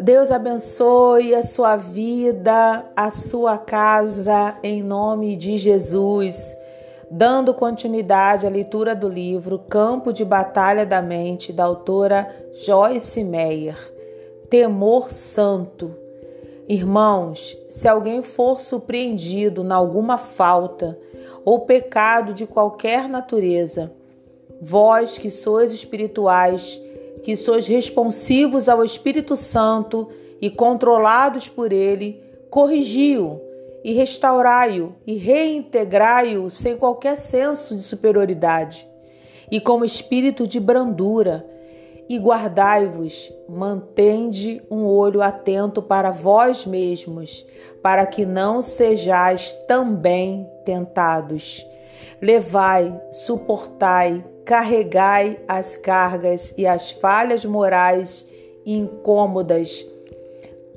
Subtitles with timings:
[0.00, 6.56] Deus abençoe a sua vida, a sua casa, em nome de Jesus.
[7.10, 12.34] Dando continuidade à leitura do livro Campo de Batalha da Mente, da autora
[12.64, 13.76] Joyce Meyer.
[14.48, 15.94] Temor Santo.
[16.66, 20.98] Irmãos, se alguém for surpreendido em alguma falta
[21.44, 23.92] ou pecado de qualquer natureza,
[24.60, 26.80] vós que sois espirituais,
[27.22, 30.08] que sois responsivos ao Espírito Santo
[30.40, 33.40] e controlados por ele, corrigiu
[33.84, 38.88] e restaurai-o e reintegrai-o sem qualquer senso de superioridade
[39.50, 41.46] e com espírito de brandura.
[42.10, 47.44] E guardai-vos, mantende um olho atento para vós mesmos,
[47.82, 51.66] para que não sejais também tentados.
[52.20, 58.24] Levai, suportai, carregai as cargas e as falhas morais
[58.64, 59.84] incômodas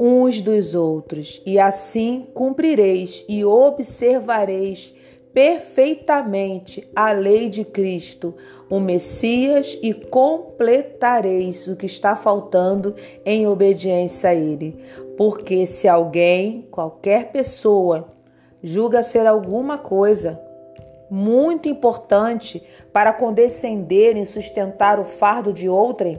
[0.00, 4.94] uns dos outros, e assim cumprireis e observareis
[5.34, 8.34] perfeitamente a lei de Cristo,
[8.70, 14.82] o Messias, e completareis o que está faltando em obediência a Ele.
[15.18, 18.08] Porque se alguém, qualquer pessoa,
[18.62, 20.47] julga ser alguma coisa,
[21.10, 26.18] muito importante para condescender e sustentar o fardo de outrem,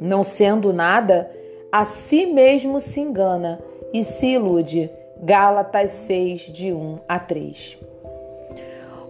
[0.00, 1.30] não sendo nada,
[1.70, 3.60] a si mesmo se engana
[3.92, 4.90] e se ilude.
[5.22, 7.78] Gálatas 6, de 1 a 3.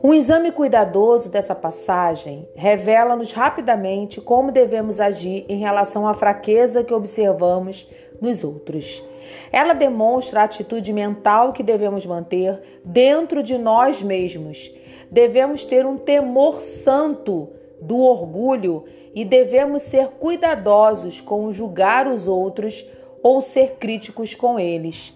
[0.03, 6.93] Um exame cuidadoso dessa passagem revela-nos rapidamente como devemos agir em relação à fraqueza que
[6.93, 7.89] observamos
[8.21, 9.03] nos outros.
[9.51, 14.71] Ela demonstra a atitude mental que devemos manter dentro de nós mesmos
[15.15, 17.49] devemos ter um temor santo
[17.81, 18.85] do orgulho
[19.15, 22.85] e devemos ser cuidadosos com julgar os outros
[23.23, 25.15] ou ser críticos com eles.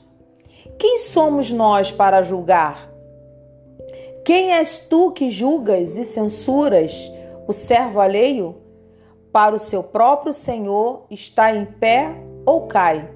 [0.78, 2.88] Quem somos nós para julgar?
[4.24, 7.10] Quem és tu que julgas e censuras
[7.48, 8.54] o servo alheio?
[9.32, 12.14] Para o seu próprio Senhor está em pé
[12.46, 13.10] ou cai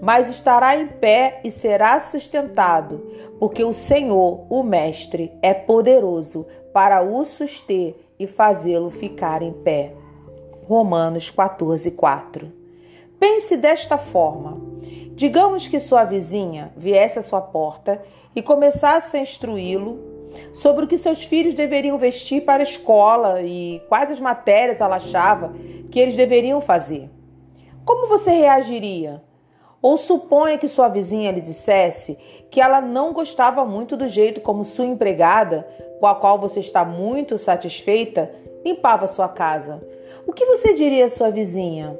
[0.00, 3.06] mas estará em pé e será sustentado,
[3.38, 9.94] porque o Senhor, o Mestre, é poderoso para o suster e fazê-lo ficar em pé.
[10.66, 12.52] Romanos 14, 4.
[13.18, 14.60] Pense desta forma:
[15.14, 18.00] digamos que sua vizinha viesse à sua porta
[18.36, 19.98] e começasse a instruí-lo
[20.52, 24.96] sobre o que seus filhos deveriam vestir para a escola e quais as matérias ela
[24.96, 25.52] achava
[25.90, 27.10] que eles deveriam fazer.
[27.84, 29.22] Como você reagiria?
[29.80, 32.18] Ou suponha que sua vizinha lhe dissesse
[32.50, 35.66] que ela não gostava muito do jeito como sua empregada,
[36.00, 38.30] com a qual você está muito satisfeita,
[38.64, 39.80] limpava sua casa.
[40.26, 41.98] O que você diria à sua vizinha?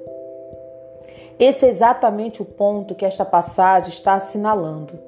[1.38, 4.98] Esse é exatamente o ponto que esta passagem está assinalando.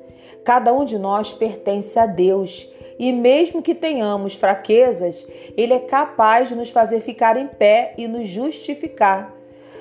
[0.44, 5.26] Cada um de nós pertence a Deus e, mesmo que tenhamos fraquezas,
[5.56, 9.34] Ele é capaz de nos fazer ficar em pé e nos justificar.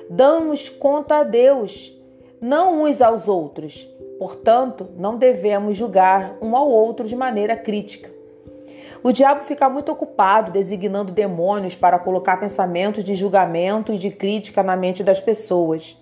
[0.08, 1.96] Damos conta a Deus
[2.40, 3.88] não uns aos outros.
[4.18, 8.10] Portanto, não devemos julgar um ao outro de maneira crítica.
[9.02, 14.62] O diabo fica muito ocupado designando demônios para colocar pensamentos de julgamento e de crítica
[14.62, 15.96] na mente das pessoas.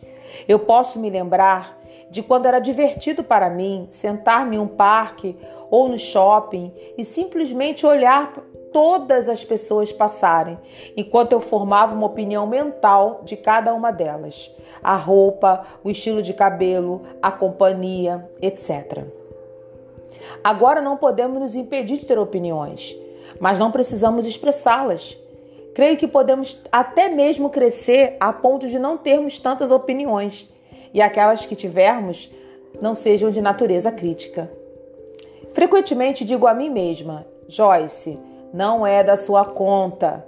[0.48, 1.78] Eu posso me lembrar
[2.10, 5.36] de quando era divertido para mim sentar-me em um parque
[5.70, 8.32] ou no shopping e simplesmente olhar
[8.72, 10.58] todas as pessoas passarem,
[10.96, 14.50] enquanto eu formava uma opinião mental de cada uma delas.
[14.82, 19.04] A roupa, o estilo de cabelo, a companhia, etc.
[20.42, 22.96] Agora não podemos nos impedir de ter opiniões,
[23.40, 25.18] mas não precisamos expressá-las.
[25.74, 30.48] Creio que podemos até mesmo crescer a ponto de não termos tantas opiniões
[30.92, 32.30] e aquelas que tivermos
[32.80, 34.50] não sejam de natureza crítica.
[35.52, 38.18] Frequentemente digo a mim mesma, Joyce,
[38.52, 40.26] não é da sua conta.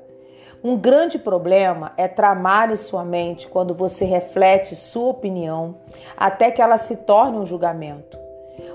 [0.62, 5.77] Um grande problema é tramar em sua mente quando você reflete sua opinião
[6.16, 8.18] até que ela se torne um julgamento.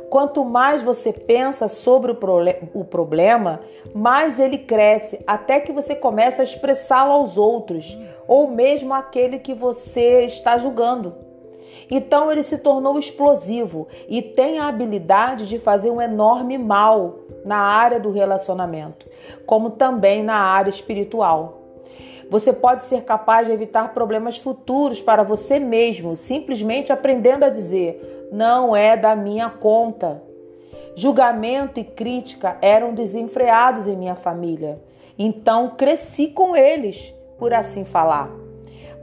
[0.10, 2.18] Quanto mais você pensa sobre o,
[2.74, 3.60] o problema,
[3.94, 7.98] mais ele cresce até que você começa a expressá-lo aos outros
[8.28, 11.16] ou mesmo àquele que você está julgando.
[11.90, 17.58] Então ele se tornou explosivo e tem a habilidade de fazer um enorme mal na
[17.58, 19.08] área do relacionamento,
[19.46, 21.62] como também na área espiritual.
[22.30, 28.28] Você pode ser capaz de evitar problemas futuros para você mesmo, simplesmente aprendendo a dizer:
[28.32, 30.24] não é da minha conta.
[30.96, 34.82] Julgamento e crítica eram desenfreados em minha família.
[35.20, 38.32] Então cresci com eles, por assim falar.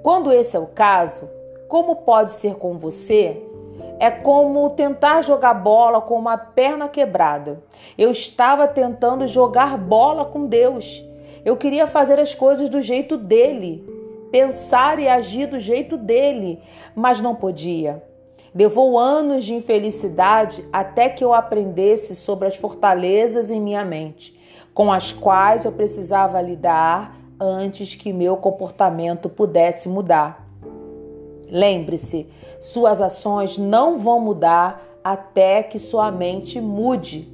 [0.03, 1.29] Quando esse é o caso,
[1.73, 3.45] como pode ser com você?
[3.99, 7.65] É como tentar jogar bola com uma perna quebrada.
[7.97, 11.03] Eu estava tentando jogar bola com Deus.
[11.47, 13.83] Eu queria fazer as coisas do jeito dele,
[14.31, 16.61] pensar e agir do jeito dele,
[16.95, 18.03] mas não podia.
[18.55, 24.39] Levou anos de infelicidade até que eu aprendesse sobre as fortalezas em minha mente,
[24.75, 30.42] com as quais eu precisava lidar antes que meu comportamento pudesse mudar.
[31.53, 32.27] Lembre-se,
[32.63, 37.31] suas ações não vão mudar até que sua mente mude.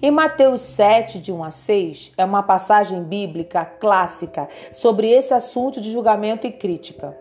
[0.00, 5.80] Em Mateus 7, de 1 a 6, é uma passagem bíblica clássica sobre esse assunto
[5.80, 7.18] de julgamento e crítica.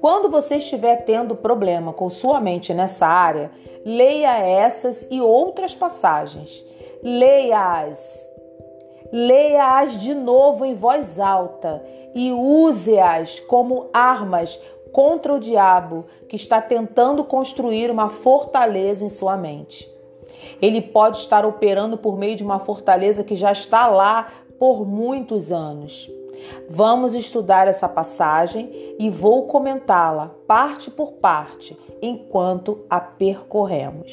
[0.00, 3.50] Quando você estiver tendo problema com sua mente nessa área,
[3.84, 6.64] leia essas e outras passagens.
[7.02, 8.28] Leia-as.
[9.12, 11.84] Leia-as de novo em voz alta
[12.14, 14.60] e use-as como armas
[14.94, 19.90] contra o diabo que está tentando construir uma fortaleza em sua mente.
[20.62, 25.50] Ele pode estar operando por meio de uma fortaleza que já está lá por muitos
[25.50, 26.08] anos.
[26.70, 34.12] Vamos estudar essa passagem e vou comentá-la parte por parte enquanto a percorremos.